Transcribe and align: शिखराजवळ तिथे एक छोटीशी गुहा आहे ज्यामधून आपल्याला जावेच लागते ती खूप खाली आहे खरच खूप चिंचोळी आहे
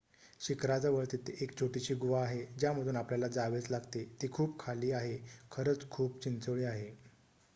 शिखराजवळ 0.41 1.05
तिथे 1.05 1.33
एक 1.41 1.51
छोटीशी 1.59 1.93
गुहा 1.95 2.21
आहे 2.21 2.45
ज्यामधून 2.59 2.95
आपल्याला 2.95 3.27
जावेच 3.27 3.69
लागते 3.71 4.03
ती 4.21 4.27
खूप 4.31 4.59
खाली 4.59 4.91
आहे 4.93 5.17
खरच 5.51 5.89
खूप 5.89 6.21
चिंचोळी 6.23 6.63
आहे 6.63 6.89